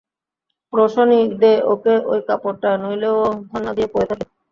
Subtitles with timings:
[0.73, 4.25] রোশনি, দে ওকে ঐ কাপড়টা, নইলে ও ধন্না দিয়ে পড়ে থাকবে।